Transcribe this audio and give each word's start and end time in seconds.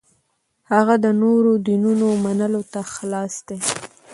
هغه 0.71 0.95
د 1.03 1.07
نورو 1.21 1.51
دینونو 1.65 2.07
منلو 2.25 2.61
ته 2.71 2.81
خلاص 2.93 3.33
دی. 3.47 3.59